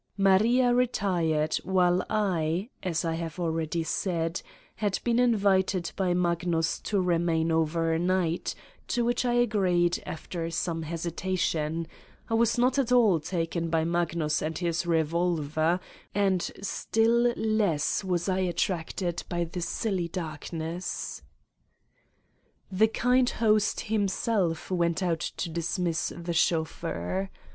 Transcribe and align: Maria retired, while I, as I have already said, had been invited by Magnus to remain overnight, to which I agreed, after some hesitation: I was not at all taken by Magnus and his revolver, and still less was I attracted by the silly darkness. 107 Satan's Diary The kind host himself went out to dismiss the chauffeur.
Maria 0.17 0.73
retired, 0.73 1.53
while 1.57 2.03
I, 2.09 2.71
as 2.81 3.05
I 3.05 3.13
have 3.13 3.37
already 3.39 3.83
said, 3.83 4.41
had 4.77 4.97
been 5.03 5.19
invited 5.19 5.91
by 5.95 6.15
Magnus 6.15 6.79
to 6.79 6.99
remain 6.99 7.51
overnight, 7.51 8.55
to 8.87 9.05
which 9.05 9.25
I 9.25 9.33
agreed, 9.33 10.01
after 10.07 10.49
some 10.49 10.81
hesitation: 10.81 11.85
I 12.31 12.33
was 12.33 12.57
not 12.57 12.79
at 12.79 12.91
all 12.91 13.19
taken 13.19 13.69
by 13.69 13.83
Magnus 13.85 14.41
and 14.41 14.57
his 14.57 14.87
revolver, 14.87 15.79
and 16.15 16.51
still 16.63 17.31
less 17.37 18.03
was 18.03 18.27
I 18.27 18.39
attracted 18.39 19.21
by 19.29 19.43
the 19.43 19.61
silly 19.61 20.07
darkness. 20.07 21.21
107 22.69 22.79
Satan's 22.79 22.79
Diary 22.79 22.79
The 22.79 22.99
kind 23.27 23.29
host 23.37 23.79
himself 23.81 24.71
went 24.71 25.03
out 25.03 25.19
to 25.19 25.51
dismiss 25.51 26.11
the 26.17 26.33
chauffeur. 26.33 27.29